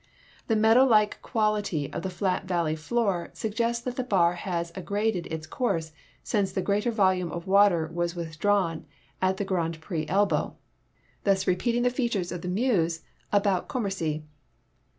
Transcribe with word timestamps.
The 0.47 0.55
meadow 0.55 0.83
like 0.83 1.21
(piality 1.21 1.93
of 1.93 2.01
the 2.01 2.09
flat 2.09 2.45
valle}' 2.47 2.75
floor 2.75 3.29
suggests 3.33 3.85
that 3.85 3.97
the 3.97 4.03
Bar 4.03 4.33
has 4.33 4.71
aggraded 4.71 5.27
its 5.27 5.45
course 5.45 5.91
since 6.23 6.51
the 6.51 6.61
greater 6.63 6.89
volume 6.89 7.31
of 7.31 7.45
Avater 7.45 7.91
was 7.93 8.15
AvithdraAvn 8.15 8.85
at 9.21 9.37
the 9.37 9.45
Grand 9.45 9.79
Pre 9.79 10.07
ell)OW, 10.07 10.55
thus 11.23 11.45
re 11.45 11.55
peating 11.55 11.83
the 11.83 11.91
features 11.91 12.31
of 12.31 12.41
the 12.41 12.47
Meuse 12.47 13.03
about 13.31 13.67
Commercy. 13.67 14.23